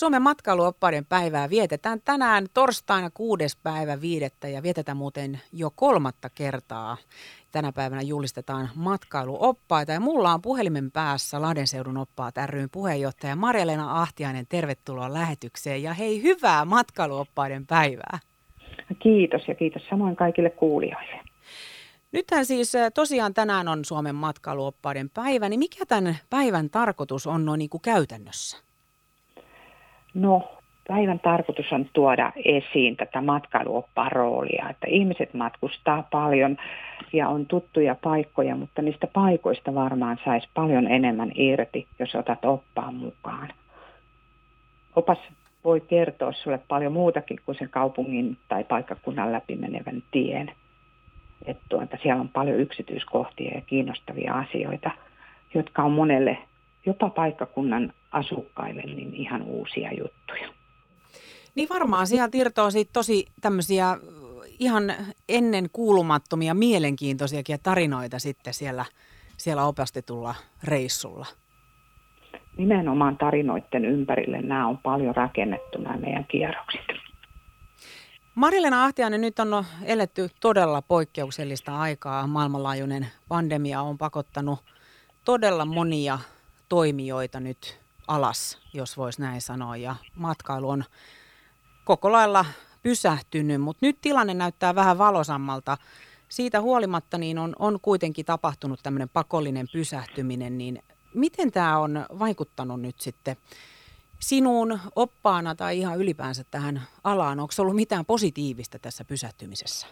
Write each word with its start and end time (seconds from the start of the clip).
Suomen 0.00 0.22
matkailuoppaiden 0.22 1.06
päivää 1.06 1.50
vietetään 1.50 2.00
tänään 2.04 2.46
torstaina 2.54 3.10
kuudes 3.14 3.56
päivä 3.56 4.00
viidettä 4.00 4.48
ja 4.48 4.62
vietetään 4.62 4.96
muuten 4.96 5.40
jo 5.52 5.70
kolmatta 5.74 6.30
kertaa. 6.30 6.96
Tänä 7.52 7.72
päivänä 7.72 8.02
julistetaan 8.02 8.70
matkailuoppaita 8.74 9.92
ja 9.92 10.00
mulla 10.00 10.34
on 10.34 10.42
puhelimen 10.42 10.90
päässä 10.90 11.42
Lahdenseudun 11.42 11.96
oppaat 11.96 12.34
ryn 12.46 12.68
puheenjohtaja 12.72 13.36
Marja-Leena 13.36 14.00
Ahtiainen. 14.02 14.46
Tervetuloa 14.48 15.12
lähetykseen 15.12 15.82
ja 15.82 15.94
hei 15.94 16.22
hyvää 16.22 16.64
matkailuoppaiden 16.64 17.66
päivää. 17.66 18.18
Kiitos 18.98 19.48
ja 19.48 19.54
kiitos 19.54 19.82
samoin 19.90 20.16
kaikille 20.16 20.50
kuulijoille. 20.50 21.20
Nythän 22.12 22.46
siis 22.46 22.72
tosiaan 22.94 23.34
tänään 23.34 23.68
on 23.68 23.84
Suomen 23.84 24.14
matkailuoppaiden 24.14 25.10
päivä, 25.10 25.48
niin 25.48 25.60
mikä 25.60 25.86
tämän 25.86 26.18
päivän 26.30 26.70
tarkoitus 26.70 27.26
on 27.26 27.44
noin 27.44 27.58
niin 27.58 27.70
kuin 27.70 27.82
käytännössä? 27.82 28.69
No, 30.14 30.58
päivän 30.88 31.20
tarkoitus 31.20 31.72
on 31.72 31.86
tuoda 31.92 32.32
esiin 32.44 32.96
tätä 32.96 33.20
matkailuoppaan 33.20 34.12
roolia, 34.12 34.70
että 34.70 34.86
ihmiset 34.90 35.34
matkustaa 35.34 36.08
paljon 36.10 36.56
ja 37.12 37.28
on 37.28 37.46
tuttuja 37.46 37.94
paikkoja, 37.94 38.56
mutta 38.56 38.82
niistä 38.82 39.06
paikoista 39.06 39.74
varmaan 39.74 40.18
saisi 40.24 40.48
paljon 40.54 40.86
enemmän 40.88 41.32
irti, 41.34 41.86
jos 41.98 42.14
otat 42.14 42.44
oppaan 42.44 42.94
mukaan. 42.94 43.48
Opas 44.96 45.18
voi 45.64 45.80
kertoa 45.80 46.32
sulle 46.32 46.60
paljon 46.68 46.92
muutakin 46.92 47.38
kuin 47.46 47.58
sen 47.58 47.68
kaupungin 47.68 48.36
tai 48.48 48.64
paikkakunnan 48.64 49.32
läpi 49.32 49.56
menevän 49.56 50.02
tien. 50.10 50.52
Että 51.46 51.62
tuota, 51.68 51.98
siellä 52.02 52.20
on 52.20 52.28
paljon 52.28 52.60
yksityiskohtia 52.60 53.54
ja 53.54 53.60
kiinnostavia 53.60 54.34
asioita, 54.34 54.90
jotka 55.54 55.82
on 55.82 55.92
monelle 55.92 56.38
jopa 56.86 57.10
paikkakunnan 57.10 57.92
asukkaille 58.12 58.82
niin 58.82 59.14
ihan 59.14 59.42
uusia 59.42 59.92
juttuja. 59.92 60.48
Niin 61.54 61.68
varmaan 61.68 62.06
sieltä 62.06 62.38
irtoaa 62.38 62.70
siitä 62.70 62.90
tosi 62.92 63.26
tämmöisiä 63.40 63.98
ihan 64.58 64.94
ennen 65.28 65.68
kuulumattomia 65.72 66.54
mielenkiintoisiakin 66.54 67.58
tarinoita 67.62 68.18
sitten 68.18 68.54
siellä, 68.54 68.84
siellä 69.36 69.64
opastetulla 69.64 70.34
reissulla. 70.64 71.26
Nimenomaan 72.56 73.18
tarinoiden 73.18 73.84
ympärille 73.84 74.42
nämä 74.42 74.68
on 74.68 74.78
paljon 74.78 75.16
rakennettu 75.16 75.78
nämä 75.78 75.96
meidän 75.96 76.24
kierrokset. 76.24 76.80
Marilena 78.34 78.84
Ahtiainen, 78.84 79.20
nyt 79.20 79.38
on 79.38 79.64
eletty 79.84 80.28
todella 80.40 80.82
poikkeuksellista 80.82 81.78
aikaa. 81.78 82.26
Maailmanlaajuinen 82.26 83.06
pandemia 83.28 83.82
on 83.82 83.98
pakottanut 83.98 84.58
todella 85.24 85.64
monia 85.64 86.18
toimijoita 86.70 87.40
nyt 87.40 87.80
alas, 88.08 88.58
jos 88.72 88.96
voisi 88.96 89.20
näin 89.20 89.40
sanoa, 89.40 89.76
ja 89.76 89.96
matkailu 90.16 90.70
on 90.70 90.84
koko 91.84 92.12
lailla 92.12 92.44
pysähtynyt, 92.82 93.60
mutta 93.60 93.86
nyt 93.86 93.96
tilanne 94.00 94.34
näyttää 94.34 94.74
vähän 94.74 94.98
valosammalta. 94.98 95.76
Siitä 96.28 96.60
huolimatta 96.60 97.18
niin 97.18 97.38
on, 97.38 97.56
on 97.58 97.78
kuitenkin 97.82 98.26
tapahtunut 98.26 98.80
tämmöinen 98.82 99.08
pakollinen 99.08 99.66
pysähtyminen, 99.72 100.58
niin 100.58 100.82
miten 101.14 101.52
tämä 101.52 101.78
on 101.78 102.06
vaikuttanut 102.18 102.80
nyt 102.80 103.00
sitten 103.00 103.36
sinuun 104.18 104.78
oppaana 104.96 105.54
tai 105.54 105.78
ihan 105.78 105.98
ylipäänsä 105.98 106.44
tähän 106.50 106.80
alaan? 107.04 107.40
Onko 107.40 107.52
ollut 107.58 107.76
mitään 107.76 108.04
positiivista 108.04 108.78
tässä 108.78 109.04
pysähtymisessä? 109.04 109.86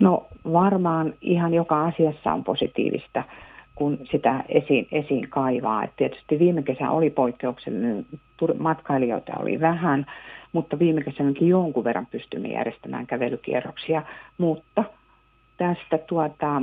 No 0.00 0.26
varmaan 0.52 1.14
ihan 1.20 1.54
joka 1.54 1.86
asiassa 1.86 2.32
on 2.32 2.44
positiivista 2.44 3.24
kun 3.78 3.98
sitä 4.10 4.44
esiin, 4.48 4.88
esiin 4.92 5.28
kaivaa. 5.28 5.84
Et 5.84 5.90
tietysti 5.96 6.38
viime 6.38 6.62
kesä 6.62 6.90
oli 6.90 7.10
poikkeuksellinen, 7.10 8.06
matkailijoita 8.58 9.32
oli 9.38 9.60
vähän, 9.60 10.06
mutta 10.52 10.78
viime 10.78 11.02
kesänäkin 11.02 11.48
jonkun 11.48 11.84
verran 11.84 12.06
pystymme 12.06 12.48
järjestämään 12.48 13.06
kävelykierroksia, 13.06 14.02
mutta 14.38 14.84
tästä, 15.56 15.98
tuota, 15.98 16.62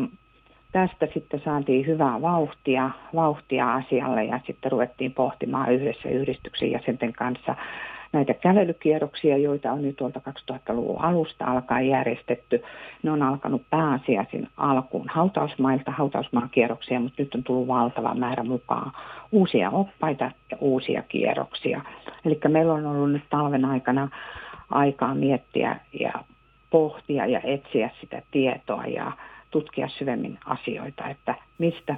tästä 0.72 1.08
sitten 1.14 1.42
saatiin 1.46 1.88
hyvää 1.88 2.22
vauhtia, 2.22 2.90
vauhtia 3.16 3.74
asialle 3.74 4.24
ja 4.24 4.40
sitten 4.48 4.72
ruvettiin 4.72 5.14
pohtimaan 5.14 5.72
yhdessä 5.72 6.10
yhdistyksen 6.10 6.72
jäsenten 6.72 7.14
kanssa 7.14 7.56
näitä 8.16 8.34
kävelykierroksia, 8.34 9.38
joita 9.38 9.72
on 9.72 9.82
nyt 9.82 9.96
tuolta 9.96 10.22
2000-luvun 10.30 11.02
alusta 11.02 11.46
alkaen 11.46 11.88
järjestetty. 11.88 12.64
Ne 13.04 13.12
on 13.12 13.22
alkanut 13.22 13.62
pääasiassin 13.70 14.48
alkuun 14.58 15.10
hautausmailta, 15.10 15.92
hautausmaan 15.92 16.50
kierroksia, 16.50 17.00
mutta 17.00 17.22
nyt 17.22 17.36
on 17.36 17.44
tullut 17.44 17.68
valtava 17.68 18.14
määrä 18.14 18.44
mukaan 18.44 18.92
uusia 19.32 19.70
oppaita 19.70 20.32
ja 20.52 20.58
uusia 20.60 21.02
kierroksia. 21.02 21.82
Eli 22.26 22.40
meillä 22.48 22.74
on 22.74 22.86
ollut 22.86 23.12
nyt 23.12 23.24
talven 23.30 23.66
aikana 23.66 24.10
aikaa 24.70 25.16
miettiä 25.16 25.80
ja 26.00 26.14
pohtia 26.70 27.26
ja 27.26 27.42
etsiä 27.44 27.90
sitä 28.02 28.22
tietoa 28.32 28.86
ja 28.86 29.12
tutkia 29.52 29.88
syvemmin 29.88 30.40
asioita, 30.46 31.08
että 31.08 31.36
mistä 31.58 31.96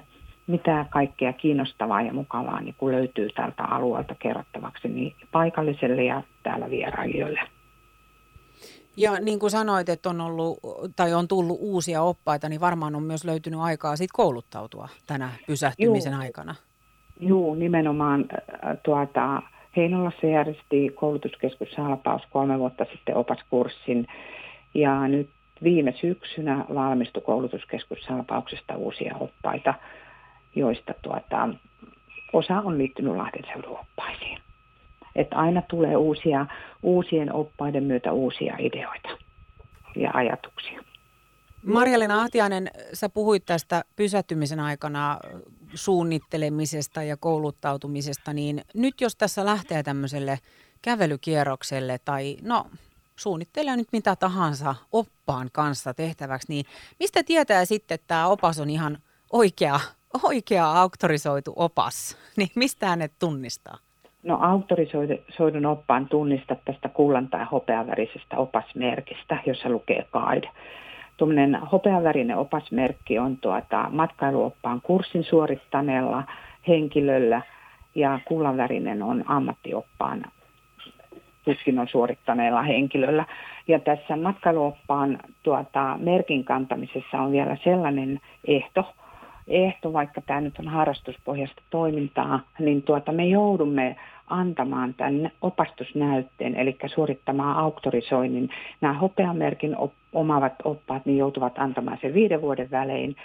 mitä 0.47 0.85
kaikkea 0.89 1.33
kiinnostavaa 1.33 2.01
ja 2.01 2.13
mukavaa 2.13 2.61
niin 2.61 2.75
kun 2.77 2.91
löytyy 2.91 3.29
tältä 3.29 3.63
alueelta 3.63 4.15
kerrottavaksi 4.15 4.87
niin 4.87 5.15
paikalliselle 5.31 6.03
ja 6.03 6.23
täällä 6.43 6.69
vierailijoille. 6.69 7.39
Ja 8.97 9.19
niin 9.19 9.39
kuin 9.39 9.51
sanoit, 9.51 9.89
että 9.89 10.09
on 10.09 10.21
ollut 10.21 10.59
tai 10.95 11.13
on 11.13 11.27
tullut 11.27 11.57
uusia 11.59 12.01
oppaita, 12.01 12.49
niin 12.49 12.61
varmaan 12.61 12.95
on 12.95 13.03
myös 13.03 13.25
löytynyt 13.25 13.59
aikaa 13.59 13.95
sit 13.95 14.09
kouluttautua 14.13 14.89
tänä 15.07 15.29
pysähtymisen 15.47 16.13
Juu. 16.13 16.21
aikana. 16.21 16.55
Joo, 17.19 17.55
nimenomaan 17.55 18.25
äh, 18.33 18.77
tuota, 18.83 19.41
Heinolassa 19.75 20.27
järjesti 20.27 20.89
koulutuskeskus 20.89 21.71
Salpaus 21.71 22.21
kolme 22.29 22.59
vuotta 22.59 22.85
sitten 22.91 23.15
opaskurssin 23.15 24.07
ja 24.73 25.07
nyt 25.07 25.29
viime 25.63 25.93
syksynä 26.01 26.65
valmistui 26.73 27.21
koulutuskeskus 27.21 27.99
Salpauksesta 27.99 28.75
uusia 28.75 29.15
oppaita 29.19 29.73
joista 30.57 30.93
tuota, 31.01 31.49
osa 32.33 32.61
on 32.65 32.77
liittynyt 32.77 33.15
Lahden 33.15 33.43
seudun 33.53 33.79
oppaisiin. 33.79 34.39
Että 35.15 35.35
aina 35.35 35.61
tulee 35.61 35.95
uusia, 35.95 36.45
uusien 36.83 37.33
oppaiden 37.33 37.83
myötä 37.83 38.11
uusia 38.11 38.55
ideoita 38.59 39.09
ja 39.95 40.11
ajatuksia. 40.13 40.83
Marjalina 41.63 42.21
Ahtiainen, 42.21 42.71
sä 42.93 43.09
puhuit 43.09 43.45
tästä 43.45 43.83
pysähtymisen 43.95 44.59
aikana 44.59 45.19
suunnittelemisesta 45.73 47.03
ja 47.03 47.17
kouluttautumisesta, 47.17 48.33
niin 48.33 48.61
nyt 48.73 49.01
jos 49.01 49.15
tässä 49.15 49.45
lähtee 49.45 49.83
tämmöiselle 49.83 50.39
kävelykierrokselle 50.81 51.99
tai 52.05 52.37
no 52.41 52.65
suunnittelee 53.15 53.77
nyt 53.77 53.87
mitä 53.91 54.15
tahansa 54.15 54.75
oppaan 54.91 55.49
kanssa 55.53 55.93
tehtäväksi, 55.93 56.47
niin 56.49 56.65
mistä 56.99 57.23
tietää 57.23 57.65
sitten, 57.65 57.95
että 57.95 58.07
tämä 58.07 58.27
opas 58.27 58.59
on 58.59 58.69
ihan 58.69 58.97
oikea 59.31 59.79
oikea 60.23 60.71
auktorisoitu 60.71 61.53
opas, 61.55 62.17
niin 62.37 62.49
mistä 62.55 62.87
hänet 62.87 63.11
tunnistaa? 63.19 63.77
No 64.23 64.37
auktorisoidun 64.41 65.65
oppaan 65.65 66.09
tunnistat 66.09 66.59
tästä 66.65 66.89
kullan 66.89 67.27
tai 67.27 67.45
hopeavärisestä 67.51 68.37
opasmerkistä, 68.37 69.37
jossa 69.45 69.69
lukee 69.69 70.05
guide. 70.13 70.49
Tuommoinen 71.17 71.55
hopeavärinen 71.55 72.37
opasmerkki 72.37 73.19
on 73.19 73.37
tuota 73.37 73.89
matkailuoppaan 73.91 74.81
kurssin 74.81 75.23
suorittaneella 75.23 76.23
henkilöllä 76.67 77.41
ja 77.95 78.19
kullanvärinen 78.25 79.03
on 79.03 79.23
ammattioppaan 79.27 80.23
tutkinnon 81.45 81.87
suorittaneella 81.87 82.61
henkilöllä. 82.61 83.25
Ja 83.67 83.79
tässä 83.79 84.15
matkailuoppaan 84.15 85.19
tuota, 85.43 85.97
merkin 85.99 86.43
kantamisessa 86.43 87.17
on 87.17 87.31
vielä 87.31 87.57
sellainen 87.63 88.19
ehto, 88.47 88.93
ehto, 89.47 89.93
vaikka 89.93 90.21
tämä 90.21 90.41
nyt 90.41 90.59
on 90.59 90.67
harrastuspohjasta 90.67 91.61
toimintaa, 91.69 92.39
niin 92.59 92.83
tuota, 92.83 93.11
me 93.11 93.25
joudumme 93.25 93.95
antamaan 94.27 94.93
tämän 94.93 95.31
opastusnäytteen, 95.41 96.55
eli 96.55 96.77
suorittamaan 96.85 97.57
auktorisoinnin. 97.57 98.49
Nämä 98.81 98.93
hopeamerkin 98.93 99.77
op- 99.77 99.93
omavat 100.13 100.53
oppaat 100.63 101.05
niin 101.05 101.17
joutuvat 101.17 101.59
antamaan 101.59 101.97
sen 102.01 102.13
viiden 102.13 102.41
vuoden 102.41 102.71
välein 102.71 103.15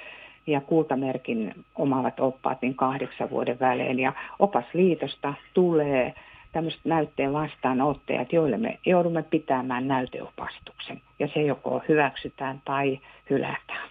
ja 0.46 0.61
kultamerkin 0.61 1.55
omavat 1.75 2.20
oppaat 2.20 2.62
niin 2.62 2.75
kahdeksan 2.75 3.31
vuoden 3.31 3.61
välein. 3.61 4.00
Ja 4.00 4.12
opasliitosta 4.38 5.35
tulee 5.55 6.14
tämmöiset 6.52 6.81
näytteen 6.85 7.32
vastaanottajat, 7.32 8.32
joille 8.32 8.56
me 8.56 8.79
joudumme 8.87 9.23
pitämään 9.23 9.88
näyteopastuksen. 9.88 11.00
Ja 11.19 11.29
se 11.35 11.43
joko 11.43 11.82
hyväksytään 11.88 12.61
tai 12.64 12.99
hylätään 13.31 13.81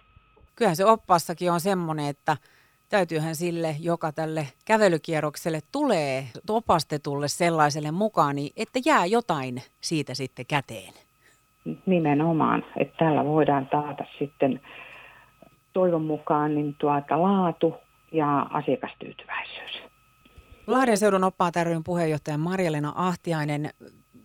kyllähän 0.62 0.76
se 0.76 0.84
oppassakin 0.84 1.52
on 1.52 1.60
semmoinen, 1.60 2.06
että 2.06 2.36
täytyyhän 2.88 3.36
sille, 3.36 3.76
joka 3.80 4.12
tälle 4.12 4.46
kävelykierrokselle 4.64 5.60
tulee 5.72 6.24
opastetulle 6.48 7.28
sellaiselle 7.28 7.90
mukaan, 7.90 8.36
niin 8.36 8.52
että 8.56 8.78
jää 8.86 9.06
jotain 9.06 9.62
siitä 9.80 10.14
sitten 10.14 10.46
käteen. 10.46 10.94
Nimenomaan, 11.86 12.64
että 12.76 12.94
tällä 12.98 13.24
voidaan 13.24 13.66
taata 13.66 14.04
sitten 14.18 14.60
toivon 15.72 16.04
mukaan 16.04 16.54
niin 16.54 16.74
tuota 16.78 17.22
laatu 17.22 17.74
ja 18.12 18.40
asiakastyytyväisyys. 18.40 19.82
Lahden 20.66 20.98
seudun 20.98 21.24
oppaat 21.24 21.56
ryn 21.62 21.84
puheenjohtaja 21.84 22.38
Marjalena 22.38 22.92
Ahtiainen. 22.96 23.70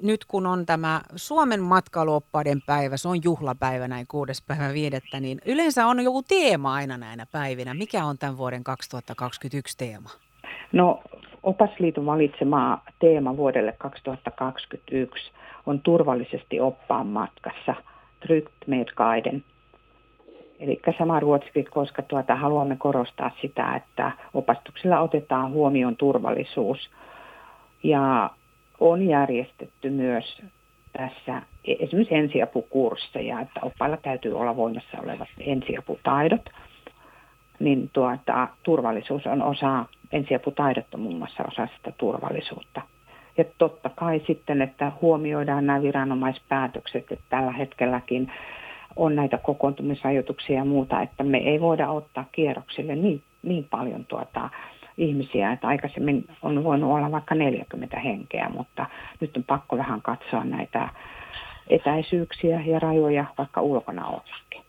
Nyt 0.02 0.26
kun 0.26 0.46
on 0.46 0.66
tämä 0.66 1.02
Suomen 1.16 1.62
matkailuoppaiden 1.62 2.62
päivä, 2.66 2.98
se 2.98 3.08
on 3.08 3.24
juhlapäivä 3.24 3.88
näin 3.88 4.06
kuudes 4.08 4.42
päivä 4.42 4.74
viidettä, 4.74 5.20
niin 5.20 5.42
yleensä 5.46 5.88
on 5.88 6.04
joku 6.04 6.24
teema 6.24 6.74
aina 6.74 6.98
näinä 6.98 7.26
päivinä. 7.32 7.74
Mikä 7.74 8.06
on 8.06 8.18
tämän 8.18 8.38
vuoden 8.38 8.64
2021 8.64 9.78
teema? 9.78 10.10
No 10.72 11.02
Opasliiton 11.44 12.06
valitsema 12.06 12.82
teema 13.00 13.38
vuodelle 13.38 13.72
2021 13.78 15.32
on 15.66 15.82
turvallisesti 15.82 16.60
oppaan 16.60 17.08
matkassa, 17.08 17.76
Tryggt 18.20 18.68
med 18.68 18.88
guiden. 18.96 19.44
Eli 20.60 20.82
sama 20.98 21.20
ruotsiksi, 21.20 21.64
koska 21.64 22.02
tuota, 22.02 22.36
haluamme 22.36 22.76
korostaa 22.76 23.32
sitä, 23.42 23.76
että 23.76 24.12
opastuksella 24.34 25.00
otetaan 25.00 25.52
huomioon 25.52 25.98
turvallisuus. 25.98 26.90
Ja 27.84 28.30
on 28.80 29.08
järjestetty 29.08 29.90
myös 29.90 30.42
tässä 30.94 31.42
esimerkiksi 31.64 32.16
ensiapukursseja, 32.16 33.40
että 33.40 33.60
oppailla 33.64 33.98
täytyy 33.98 34.40
olla 34.40 34.56
voimassa 34.56 34.98
olevat 35.04 35.28
ensiaputaidot. 35.40 36.50
Niin 37.60 37.90
tuota, 37.94 38.48
turvallisuus 38.64 39.28
on 39.28 39.42
osa, 39.42 39.86
ensiaputaidot 40.12 40.94
on 40.94 41.00
muun 41.00 41.18
muassa 41.18 41.44
osa 41.48 41.68
sitä 41.78 41.92
turvallisuutta. 41.98 42.82
Ja 43.38 43.44
totta 43.58 43.90
kai 43.90 44.22
sitten, 44.28 44.62
että 44.62 44.92
huomioidaan 45.02 45.66
nämä 45.66 45.82
viranomaispäätökset, 45.82 47.12
että 47.12 47.26
tällä 47.30 47.52
hetkelläkin 47.52 48.32
on 48.96 49.16
näitä 49.16 49.38
kokoontumisajoituksia 49.38 50.56
ja 50.56 50.66
muuta, 50.66 51.02
että 51.02 51.24
me 51.24 51.38
ei 51.38 51.62
voida 51.62 51.90
ottaa 51.90 52.26
kierroksille 52.32 52.96
niin, 52.96 53.24
niin 53.44 53.64
paljon 53.64 54.06
tuota, 54.06 54.50
ihmisiä, 54.98 55.52
että 55.52 55.68
aikaisemmin 55.68 56.28
on 56.42 56.64
voinut 56.64 56.92
olla 56.92 57.12
vaikka 57.12 57.36
40 57.36 58.00
henkeä, 58.00 58.50
mutta 58.50 58.86
nyt 59.20 59.38
on 59.38 59.44
pakko 59.44 59.78
vähän 59.78 60.02
katsoa 60.02 60.44
näitä 60.44 60.90
etäisyyksiä 61.68 62.62
ja 62.62 62.80
rajoja 62.80 63.26
vaikka 63.38 63.62
ulkona 63.62 64.08
ollakin. 64.08 64.64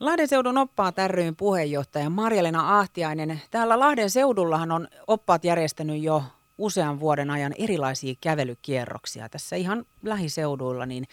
Lahden 0.00 0.28
seudun 0.28 0.58
oppaat 0.58 0.94
ryn 1.06 1.36
puheenjohtaja 1.36 2.10
Marjalena 2.10 2.78
Ahtiainen. 2.78 3.40
Täällä 3.50 3.78
Lahden 3.78 4.10
seudullahan 4.10 4.72
on 4.72 4.88
oppaat 5.06 5.44
järjestänyt 5.44 6.02
jo 6.02 6.22
usean 6.58 7.00
vuoden 7.00 7.30
ajan 7.30 7.52
erilaisia 7.58 8.14
kävelykierroksia 8.20 9.28
tässä 9.28 9.56
ihan 9.56 9.84
lähiseuduilla, 10.02 10.86
niin 10.86 11.04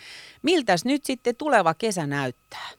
miltäs 0.41 0.85
nyt 0.85 1.05
sitten 1.05 1.35
tuleva 1.35 1.73
kesä 1.73 2.07
näyttää? 2.07 2.78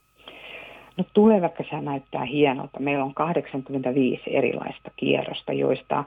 No 0.96 1.04
tuleva 1.14 1.48
kesä 1.48 1.80
näyttää 1.80 2.24
hienolta. 2.24 2.80
Meillä 2.80 3.04
on 3.04 3.14
85 3.14 4.22
erilaista 4.26 4.90
kierrosta, 4.96 5.52
joista 5.52 6.04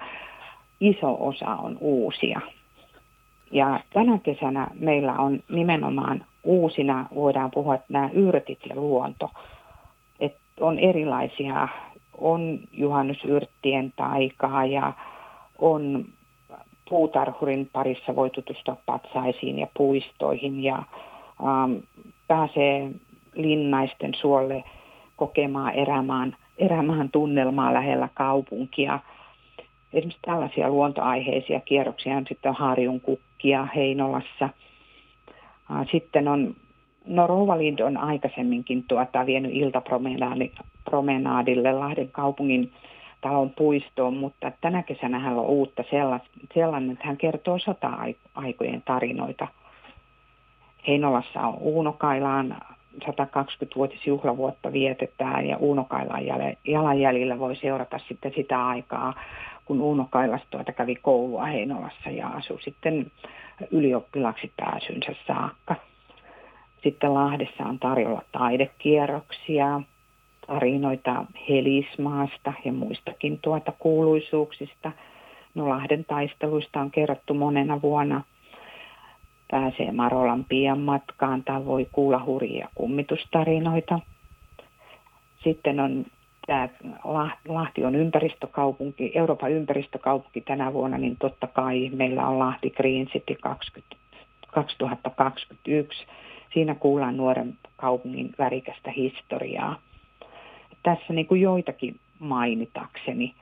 iso 0.79 1.17
osa 1.19 1.47
on 1.47 1.77
uusia. 1.79 2.41
Ja 3.51 3.79
tänä 3.93 4.19
kesänä 4.23 4.67
meillä 4.79 5.13
on 5.13 5.39
nimenomaan 5.49 6.25
uusina, 6.43 7.05
voidaan 7.15 7.51
puhua, 7.51 7.75
että 7.75 7.87
nämä 7.89 8.09
yrtit 8.13 8.59
ja 8.69 8.75
luonto. 8.75 9.29
Et 10.19 10.35
on 10.59 10.79
erilaisia, 10.79 11.67
on 12.17 12.59
juhannusyrttien 12.71 13.93
taikaa 13.95 14.65
ja 14.65 14.93
on 15.59 16.05
puutarhurin 16.89 17.69
parissa 17.73 18.15
voi 18.15 18.29
tutustua 18.29 18.77
patsaisiin 18.85 19.59
ja 19.59 19.67
puistoihin 19.77 20.63
ja 20.63 20.75
ähm, 20.75 21.73
pääsee 22.27 22.91
linnaisten 23.35 24.13
suolle 24.13 24.63
kokemaan 25.15 25.73
erämaan, 25.73 26.35
erämaan 26.57 27.09
tunnelmaa 27.09 27.73
lähellä 27.73 28.09
kaupunkia. 28.13 28.99
Esimerkiksi 29.93 30.19
tällaisia 30.25 30.69
luontoaiheisia 30.69 31.59
kierroksia 31.59 32.17
on 32.17 32.25
sitten 32.29 32.53
Harjun 32.53 33.01
kukkia 33.01 33.67
Heinolassa. 33.75 34.49
Sitten 35.91 36.27
on, 36.27 36.55
no 37.05 37.27
Rovalind 37.27 37.79
on 37.79 37.97
aikaisemminkin 37.97 38.83
tuota, 38.87 39.25
vienyt 39.25 39.51
iltapromenaadille 39.53 41.73
Lahden 41.73 42.11
kaupungin 42.11 42.71
talon 43.21 43.49
puistoon, 43.49 44.17
mutta 44.17 44.51
tänä 44.61 44.83
kesänä 44.83 45.19
hän 45.19 45.37
on 45.37 45.45
uutta 45.45 45.83
sellainen, 46.53 46.91
että 46.91 47.07
hän 47.07 47.17
kertoo 47.17 47.59
sota-aikojen 47.59 48.81
tarinoita. 48.85 49.47
Heinolassa 50.87 51.41
on 51.41 51.57
Uunokailaan 51.59 52.55
120-vuotisjuhlavuotta 53.01 54.71
vietetään 54.73 55.45
ja 55.45 55.57
Uunokailaan 55.57 56.23
jalanjäljillä 56.63 57.39
voi 57.39 57.55
seurata 57.55 57.99
sitten 58.07 58.31
sitä 58.35 58.67
aikaa, 58.67 59.13
kun 59.65 59.81
Uunokailasta 59.81 60.47
tuota 60.49 60.71
kävi 60.71 60.95
koulua 60.95 61.45
Heinolassa 61.45 62.09
ja 62.09 62.27
asui 62.27 62.61
sitten 62.61 63.11
ylioppilaksi 63.71 64.51
pääsynsä 64.57 65.15
saakka. 65.27 65.75
Sitten 66.83 67.13
Lahdessa 67.13 67.63
on 67.63 67.79
tarjolla 67.79 68.21
taidekierroksia, 68.31 69.81
tarinoita 70.47 71.25
Helismaasta 71.49 72.53
ja 72.65 72.73
muistakin 72.73 73.39
tuota 73.41 73.73
kuuluisuuksista. 73.79 74.91
No 75.55 75.69
Lahden 75.69 76.05
taisteluista 76.05 76.81
on 76.81 76.91
kerrottu 76.91 77.33
monena 77.33 77.81
vuonna. 77.81 78.21
Pääsee 79.53 79.91
Marolan 79.91 80.45
pian 80.45 80.79
matkaan 80.79 81.43
tai 81.43 81.65
voi 81.65 81.87
kuulla 81.91 82.23
hurjia 82.25 82.69
kummitustarinoita. 82.75 83.99
Sitten 85.43 85.79
on 85.79 86.05
tämä 86.47 86.69
Lahti 87.47 87.85
on 87.85 87.95
ympäristökaupunki, 87.95 89.11
Euroopan 89.15 89.51
ympäristökaupunki 89.51 90.41
tänä 90.41 90.73
vuonna, 90.73 90.97
niin 90.97 91.17
totta 91.17 91.47
kai 91.47 91.89
meillä 91.93 92.27
on 92.27 92.39
Lahti 92.39 92.69
Green 92.69 93.07
City 93.07 93.35
20, 93.35 93.95
2021. 94.53 96.05
Siinä 96.53 96.75
kuullaan 96.75 97.17
nuoren 97.17 97.57
kaupungin 97.75 98.29
värikästä 98.39 98.91
historiaa 98.91 99.79
tässä 100.83 101.13
niin 101.13 101.27
kuin 101.27 101.41
joitakin 101.41 101.99
mainitakseni. 102.19 103.35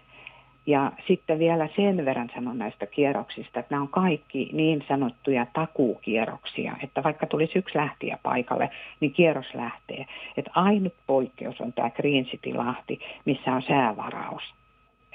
Ja 0.65 0.91
sitten 1.07 1.39
vielä 1.39 1.69
sen 1.75 2.05
verran 2.05 2.29
sanon 2.35 2.57
näistä 2.57 2.85
kierroksista, 2.85 3.59
että 3.59 3.75
nämä 3.75 3.81
on 3.81 3.87
kaikki 3.87 4.49
niin 4.53 4.85
sanottuja 4.87 5.45
takuukierroksia, 5.53 6.75
että 6.83 7.03
vaikka 7.03 7.25
tulisi 7.25 7.59
yksi 7.59 7.77
lähtiä 7.77 8.17
paikalle, 8.23 8.69
niin 8.99 9.13
kierros 9.13 9.53
lähtee. 9.53 10.05
Että 10.37 10.51
ainut 10.55 10.93
poikkeus 11.07 11.61
on 11.61 11.73
tämä 11.73 11.89
Green 11.89 12.25
City 12.25 12.53
Lahti, 12.53 12.99
missä 13.25 13.53
on 13.53 13.61
säävaraus. 13.61 14.43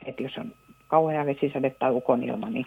Että 0.07 0.23
jos 0.23 0.39
on 0.39 0.53
kauhea 0.89 1.27
vesisade 1.27 1.71
tai 1.71 1.91
ukonilma, 1.91 2.51
niin 2.51 2.67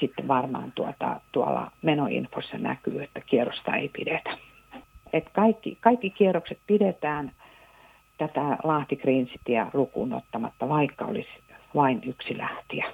sitten 0.00 0.28
varmaan 0.28 0.72
tuota, 0.72 1.20
tuolla 1.32 1.70
menoinfossa 1.82 2.58
näkyy, 2.58 3.02
että 3.02 3.20
kierrosta 3.20 3.76
ei 3.76 3.88
pidetä. 3.88 4.38
Et 5.12 5.28
kaikki, 5.32 5.78
kaikki 5.80 6.10
kierrokset 6.10 6.58
pidetään– 6.66 7.32
tätä 8.18 8.56
Lahti 8.62 8.96
Green 8.96 9.26
Cityä 9.26 9.66
lukuun 9.72 10.12
ottamatta, 10.12 10.68
vaikka 10.68 11.04
olisi 11.04 11.28
vain 11.76 12.00
yksi 12.04 12.38
lähtiä. 12.38 12.92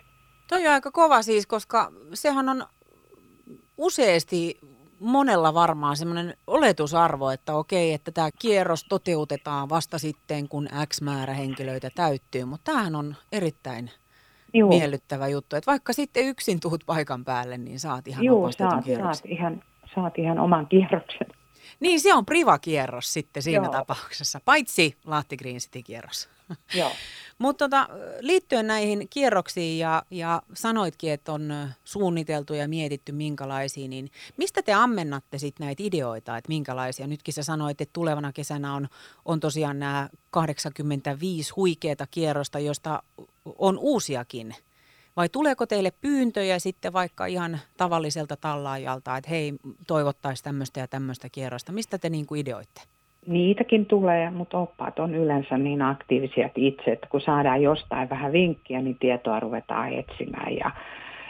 Toi 0.48 0.66
on 0.66 0.72
aika 0.72 0.90
kova 0.90 1.22
siis, 1.22 1.46
koska 1.46 1.92
sehän 2.14 2.48
on 2.48 2.66
useasti 3.76 4.58
monella 5.00 5.54
varmaan 5.54 5.96
semmoinen 5.96 6.34
oletusarvo, 6.46 7.30
että 7.30 7.54
okei, 7.54 7.92
että 7.92 8.10
tämä 8.10 8.30
kierros 8.38 8.84
toteutetaan 8.84 9.68
vasta 9.68 9.98
sitten, 9.98 10.48
kun 10.48 10.68
X 10.92 11.00
määrä 11.00 11.34
henkilöitä 11.34 11.90
täyttyy, 11.94 12.44
mutta 12.44 12.72
tämähän 12.72 12.94
on 12.94 13.16
erittäin 13.32 13.90
Juu. 14.54 14.68
miellyttävä 14.68 15.28
juttu, 15.28 15.56
että 15.56 15.70
vaikka 15.70 15.92
sitten 15.92 16.26
yksin 16.26 16.60
tuut 16.60 16.82
paikan 16.86 17.24
päälle, 17.24 17.58
niin 17.58 17.80
saat 17.80 18.08
ihan 18.08 18.24
Juu, 18.24 18.52
saat, 18.52 18.84
saat, 18.84 19.26
ihan, 19.26 19.62
saat 19.94 20.18
ihan 20.18 20.38
oman 20.38 20.66
kierroksen. 20.66 21.26
Niin, 21.80 22.00
se 22.00 22.14
on 22.14 22.26
privakierros 22.26 23.12
sitten 23.12 23.42
siinä 23.42 23.64
Joo. 23.64 23.72
tapauksessa, 23.72 24.40
paitsi 24.44 24.96
Lahti 25.04 25.36
Green 25.36 25.56
City-kierros. 25.56 26.28
Joo. 26.74 26.90
Mutta 27.42 27.64
tota, 27.64 27.88
liittyen 28.20 28.66
näihin 28.66 29.08
kierroksiin 29.11 29.78
ja, 29.78 30.02
ja 30.11 30.42
sanoitkin, 30.54 31.12
että 31.12 31.32
on 31.32 31.52
suunniteltu 31.84 32.54
ja 32.54 32.68
mietitty 32.68 33.12
minkälaisia, 33.12 33.88
niin 33.88 34.11
mistä 34.37 34.62
te 34.62 34.72
ammennatte 34.72 35.38
sitten 35.38 35.64
näitä 35.64 35.82
ideoita, 35.82 36.37
että 36.37 36.49
minkälaisia? 36.49 37.06
Nytkin 37.06 37.34
sä 37.34 37.42
sanoit, 37.42 37.80
että 37.80 37.92
tulevana 37.92 38.32
kesänä 38.32 38.75
on, 38.75 38.88
on 39.25 39.40
tosiaan 39.40 39.78
nämä 39.78 40.08
85 40.30 41.52
huikeata 41.56 42.06
kierrosta, 42.11 42.58
joista 42.58 43.02
on 43.58 43.78
uusiakin 43.78 44.54
vai 45.16 45.28
tuleeko 45.28 45.66
teille 45.66 45.90
pyyntöjä 45.90 46.58
sitten 46.58 46.92
vaikka 46.92 47.26
ihan 47.26 47.61
tavalliselta 47.76 48.37
tallaajalta, 48.37 49.16
että 49.16 49.30
hei, 49.30 49.52
toivottaisiin 49.87 50.44
tämmöistä 50.44 50.80
ja 50.80 50.88
tämmöistä 50.88 51.28
kierrosta? 51.28 51.72
Mistä 51.72 51.99
te 51.99 52.08
niin 52.11 52.26
kuin 52.26 52.40
ideoitte? 52.40 52.82
Niitäkin 53.26 53.87
tulee, 53.87 54.31
mutta 54.31 54.59
oppaat 54.59 54.99
on 54.99 55.14
yleensä 55.14 55.59
niin 55.59 55.83
aktiivisia 55.83 56.49
itse, 56.57 56.93
että 56.93 57.07
kun 57.11 57.21
saadaan 57.21 57.62
jostain 57.62 58.11
vähän 58.11 58.33
vinkkiä, 58.33 58.83
niin 58.83 58.97
tietoa 59.00 59.41
ruvetaan 59.41 59.93
etsimään 59.93 60.57
ja 60.57 60.71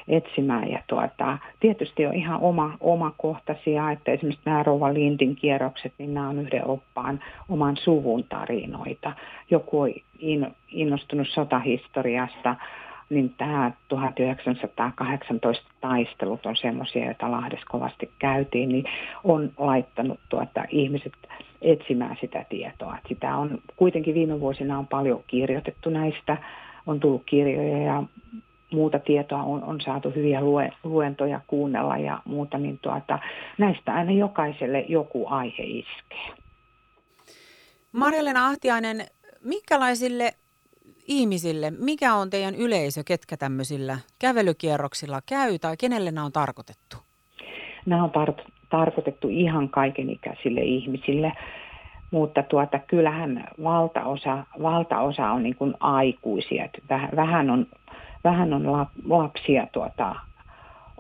etsimään. 0.09 0.71
Ja 0.71 0.83
tuota, 0.87 1.39
tietysti 1.61 2.07
on 2.07 2.15
ihan 2.15 2.41
oma, 2.41 2.77
omakohtaisia, 2.81 3.91
että 3.91 4.13
esimerkiksi 4.13 4.43
nämä 4.45 4.63
Rova 4.63 4.95
Lindin 4.95 5.37
kierrokset, 5.37 5.93
niin 5.99 6.15
nämä 6.15 6.29
on 6.29 6.39
yhden 6.39 6.67
oppaan 6.67 7.21
oman 7.49 7.77
suvun 7.77 8.25
tarinoita. 8.25 9.13
Joku 9.51 9.81
on 9.81 9.91
innostunut 10.69 11.29
sotahistoriasta, 11.29 12.57
niin 13.11 13.35
tämä 13.39 13.73
1918 13.89 15.67
taistelut 15.81 16.47
on 16.47 16.57
semmoisia, 16.57 17.05
joita 17.05 17.31
Lahdessa 17.31 17.67
kovasti 17.71 18.11
käytiin, 18.19 18.69
niin 18.69 18.85
on 19.25 19.51
laittanut 19.59 20.21
tuota, 20.29 20.65
ihmiset 20.71 21.13
etsimään 21.63 22.17
sitä 22.21 22.45
tietoa. 22.49 22.99
Sitä 23.09 23.37
on 23.37 23.59
kuitenkin 23.77 24.15
viime 24.15 24.41
vuosina 24.41 24.79
on 24.79 24.87
paljon 24.87 25.25
kirjoitettu 25.27 25.91
näistä, 25.91 26.37
on 26.87 27.01
tullut 27.01 27.23
kirjoja 27.27 27.79
ja 27.79 28.03
muuta 28.73 28.99
tietoa 28.99 29.43
on, 29.43 29.65
on 29.65 29.81
saatu 29.81 30.11
hyviä 30.11 30.41
lue, 30.41 30.73
luentoja 30.85 31.41
kuunnella 31.47 31.99
ja 31.99 32.23
muuta, 32.25 32.59
niin 32.59 32.79
tuota, 32.83 33.19
näistä 33.59 33.95
aina 33.95 34.13
jokaiselle 34.13 34.81
joku 34.81 35.27
aihe 35.29 35.63
iskee. 35.63 36.35
Marjelena 37.93 38.47
Ahtiainen, 38.47 39.07
minkälaisille 39.45 40.33
ihmisille, 41.07 41.71
mikä 41.71 42.15
on 42.15 42.31
teidän 42.31 42.55
yleisö, 42.55 43.03
ketkä 43.07 43.37
tämmöisillä 43.37 43.99
kävelykierroksilla 44.19 45.21
käy 45.27 45.59
tai 45.59 45.77
kenelle 45.77 46.11
nämä 46.11 46.25
on 46.25 46.33
tarkoitettu? 46.33 46.97
Nämä 47.87 48.05
on 48.05 48.11
tar- 48.11 48.53
tarkoitettu 48.73 49.29
ihan 49.29 49.69
kaikenikäisille 49.69 50.61
ihmisille, 50.61 51.33
mutta 52.11 52.43
tuota, 52.43 52.79
kyllähän 52.79 53.45
valtaosa, 53.63 54.45
valtaosa 54.63 55.31
on 55.31 55.43
niin 55.43 55.57
kuin 55.57 55.75
aikuisia. 55.81 56.69
Vähän 57.17 57.51
on, 57.51 57.67
vähän 58.25 58.55
on 58.55 58.89
lapsia 59.09 59.67
tuota, 59.73 60.17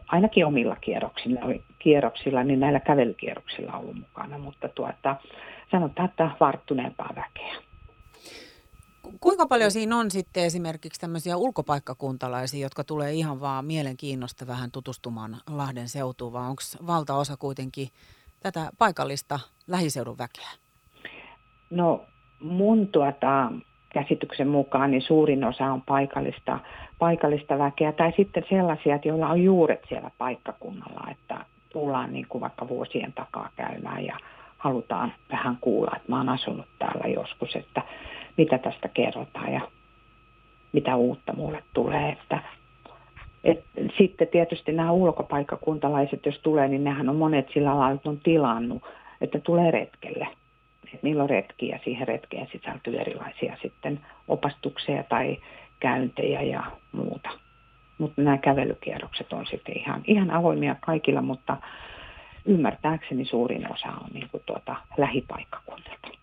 ainakin 0.08 0.46
omilla 0.46 0.76
kierroksilla, 0.80 1.40
kierroksilla, 1.78 2.44
niin 2.44 2.60
näillä 2.60 2.80
kävelykierroksilla 2.80 3.72
ollut 3.72 3.96
mukana, 3.96 4.38
mutta 4.38 4.68
tuota, 4.68 5.16
sanotaan, 5.70 6.08
että 6.08 6.30
varttuneempaa 6.40 7.10
väkeä. 7.16 7.71
Kuinka 9.20 9.46
paljon 9.46 9.70
siinä 9.70 9.96
on 9.96 10.10
sitten 10.10 10.44
esimerkiksi 10.44 11.00
tämmöisiä 11.00 11.36
ulkopaikkakuntalaisia, 11.36 12.62
jotka 12.62 12.84
tulee 12.84 13.12
ihan 13.12 13.40
vaan 13.40 13.64
mielenkiinnosta 13.64 14.46
vähän 14.46 14.70
tutustumaan 14.70 15.36
Lahden 15.50 15.88
seutuun, 15.88 16.32
vai 16.32 16.48
onko 16.48 16.62
valtaosa 16.86 17.36
kuitenkin 17.36 17.88
tätä 18.40 18.70
paikallista 18.78 19.40
lähiseudun 19.66 20.18
väkeä? 20.18 20.48
No 21.70 22.04
mun 22.40 22.88
tuota, 22.88 23.52
käsityksen 23.92 24.48
mukaan 24.48 24.90
niin 24.90 25.02
suurin 25.02 25.44
osa 25.44 25.64
on 25.64 25.82
paikallista, 25.82 26.58
paikallista 26.98 27.58
väkeä 27.58 27.92
tai 27.92 28.12
sitten 28.16 28.44
sellaisia, 28.48 28.98
joilla 29.04 29.28
on 29.28 29.42
juuret 29.42 29.80
siellä 29.88 30.10
paikkakunnalla, 30.18 31.10
että 31.10 31.44
tullaan 31.72 32.12
niin 32.12 32.26
kuin 32.28 32.40
vaikka 32.40 32.68
vuosien 32.68 33.12
takaa 33.12 33.50
käymään 33.56 34.04
ja 34.04 34.18
halutaan 34.58 35.12
vähän 35.32 35.58
kuulla, 35.60 35.92
että 35.96 36.08
mä 36.08 36.16
oon 36.16 36.28
asunut 36.28 36.66
täällä 36.78 37.06
joskus, 37.06 37.56
että 37.56 37.82
mitä 38.36 38.58
tästä 38.58 38.88
kerrotaan 38.88 39.52
ja 39.52 39.60
mitä 40.72 40.96
uutta 40.96 41.32
mulle 41.32 41.62
tulee. 41.74 42.08
Että, 42.08 42.42
et, 43.44 43.64
sitten 43.98 44.28
tietysti 44.28 44.72
nämä 44.72 44.92
ulkopaikkakuntalaiset, 44.92 46.26
jos 46.26 46.38
tulee, 46.38 46.68
niin 46.68 46.84
nehän 46.84 47.08
on 47.08 47.16
monet 47.16 47.46
sillä 47.54 47.78
lailla, 47.78 47.94
että 47.94 48.10
on 48.10 48.20
tilannut, 48.20 48.82
että 49.20 49.40
tulee 49.40 49.70
retkelle. 49.70 50.28
Et 50.94 51.02
niillä 51.02 51.22
on 51.22 51.30
retki 51.30 51.68
ja 51.68 51.78
siihen 51.84 52.08
retkeen 52.08 52.48
sisältyy 52.52 52.98
erilaisia 52.98 53.56
sitten 53.62 54.00
opastuksia 54.28 55.02
tai 55.02 55.38
käyntejä 55.80 56.42
ja 56.42 56.62
muuta. 56.92 57.30
Mutta 57.98 58.22
nämä 58.22 58.38
kävelykierrokset 58.38 59.32
on 59.32 59.46
sitten 59.46 59.78
ihan, 59.78 60.02
ihan 60.06 60.30
avoimia 60.30 60.76
kaikilla, 60.80 61.22
mutta 61.22 61.56
ymmärtääkseni 62.44 63.24
suurin 63.24 63.72
osa 63.72 63.88
on 63.88 64.10
niin 64.12 64.28
kuin 64.30 64.42
tuota 64.46 64.76
lähipaikkakunnilta. 64.96 66.21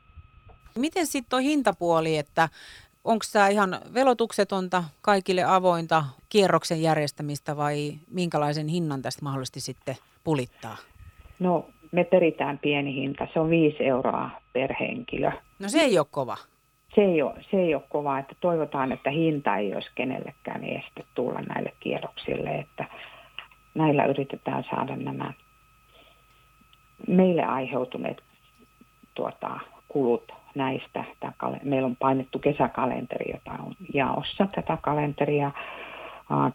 Miten 0.79 1.07
sitten 1.07 1.29
tuo 1.29 1.39
hintapuoli, 1.39 2.17
että 2.17 2.49
onko 3.03 3.25
tämä 3.33 3.47
ihan 3.47 3.79
velotuksetonta, 3.93 4.83
kaikille 5.01 5.43
avointa 5.43 6.05
kierroksen 6.29 6.81
järjestämistä 6.81 7.57
vai 7.57 7.93
minkälaisen 8.11 8.67
hinnan 8.67 9.01
tästä 9.01 9.23
mahdollisesti 9.23 9.59
sitten 9.59 9.95
pulittaa? 10.23 10.77
No 11.39 11.69
me 11.91 12.03
peritään 12.03 12.59
pieni 12.59 12.95
hinta, 12.95 13.27
se 13.33 13.39
on 13.39 13.49
5 13.49 13.83
euroa 13.83 14.29
per 14.53 14.73
henkilö. 14.79 15.31
No 15.59 15.69
se 15.69 15.79
ei 15.79 15.99
ole 15.99 16.07
kova. 16.11 16.37
Se 16.95 17.01
ei 17.01 17.21
ole, 17.21 17.33
se 17.51 17.57
ei 17.57 17.75
ole 17.75 17.83
kova, 17.89 18.19
että 18.19 18.35
toivotaan, 18.39 18.91
että 18.91 19.09
hinta 19.09 19.57
ei 19.57 19.73
olisi 19.73 19.89
kenellekään 19.95 20.63
este 20.63 21.03
tulla 21.15 21.41
näille 21.41 21.73
kierroksille, 21.79 22.49
että 22.49 22.85
näillä 23.75 24.05
yritetään 24.05 24.63
saada 24.69 24.95
nämä 24.95 25.33
meille 27.07 27.43
aiheutuneet 27.43 28.17
tuota, 29.13 29.59
kulut 29.87 30.38
näistä. 30.55 31.03
Meillä 31.63 31.85
on 31.85 31.95
painettu 31.95 32.39
kesäkalenteri, 32.39 33.31
jota 33.31 33.63
on 33.63 33.75
jaossa 33.93 34.47
tätä 34.55 34.77
kalenteria 34.81 35.51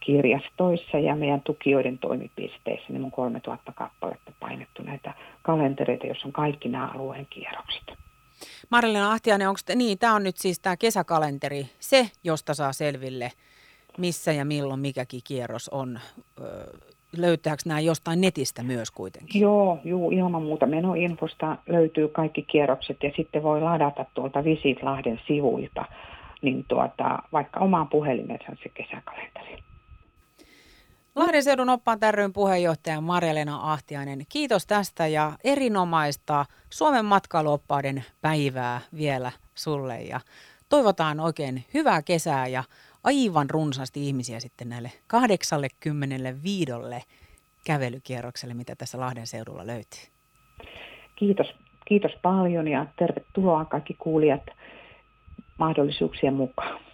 kirjastoissa 0.01 0.99
ja 0.99 1.17
meidän 1.17 1.43
tukijoiden 1.43 1.99
toimipisteissä. 1.99 2.93
Niin 2.93 3.05
on 3.05 3.11
3000 3.11 3.73
kappaletta 3.73 4.33
painettu 4.41 4.83
näitä 4.83 5.15
kalentereita, 5.43 6.07
joissa 6.07 6.29
on 6.29 6.33
kaikki 6.33 6.69
nämä 6.69 6.91
alueen 6.95 7.27
kierrokset. 7.31 8.05
Marilena 8.71 9.13
Ahtiainen, 9.13 9.49
onko 9.49 9.61
te, 9.67 9.75
niin, 9.75 9.99
tämä 9.99 10.15
on 10.15 10.23
nyt 10.23 10.37
siis 10.37 10.61
tämä 10.61 10.77
kesäkalenteri, 10.77 11.67
se, 11.81 12.11
josta 12.25 12.55
saa 12.55 12.73
selville, 12.73 13.33
missä 13.99 14.33
ja 14.33 14.45
milloin 14.45 14.81
mikäkin 14.81 15.21
kierros 15.25 15.69
on 15.69 16.01
löytääkö 17.17 17.63
nämä 17.67 17.81
jostain 17.81 18.21
netistä 18.21 18.63
myös 18.63 18.91
kuitenkin? 18.91 19.41
Joo, 19.41 19.79
juu, 19.85 20.11
ilman 20.11 20.43
muuta 20.43 20.67
menoinfosta 20.67 21.57
löytyy 21.67 22.09
kaikki 22.09 22.43
kierrokset 22.43 22.97
ja 23.03 23.11
sitten 23.17 23.43
voi 23.43 23.61
ladata 23.61 24.05
tuolta 24.15 24.45
Visit 24.45 24.83
Lahden 24.83 25.21
sivuilta 25.27 25.85
niin 26.45 26.65
tuota, 26.69 27.19
vaikka 27.33 27.61
omaan 27.61 27.89
puhelimensa 27.89 28.47
se 28.63 28.69
kesäkalenteri. 28.69 29.59
Lahden 31.15 31.43
seudun 31.43 31.69
oppaan 31.69 32.01
tärryn 32.01 32.33
puheenjohtaja 32.33 33.01
Marja-Lena 33.01 33.73
Ahtiainen, 33.73 34.23
kiitos 34.29 34.67
tästä 34.67 35.07
ja 35.07 35.33
erinomaista 35.45 36.47
Suomen 36.71 37.05
matkailuoppaiden 37.05 38.05
päivää 38.21 38.81
vielä 38.97 39.33
sulle 39.55 40.03
ja 40.03 40.21
toivotaan 40.69 41.21
oikein 41.21 41.65
hyvää 41.75 42.03
kesää 42.03 42.47
ja 42.47 42.65
aivan 43.05 43.51
runsaasti 43.51 44.07
ihmisiä 44.07 44.41
sitten 44.41 44.69
näille 44.69 44.93
85 45.07 46.73
kävelykierrokselle, 47.67 48.55
mitä 48.55 48.77
tässä 48.77 49.01
Lahden 49.01 49.27
seudulla 49.27 49.67
löytyy. 49.67 50.01
Kiitos, 51.17 51.47
kiitos 51.85 52.13
paljon 52.23 52.69
ja 52.69 52.87
tervetuloa 52.99 53.65
kaikki 53.65 53.95
kuulijat 53.95 54.43
mahdollisuuksien 55.59 56.35
mukaan. 56.35 56.85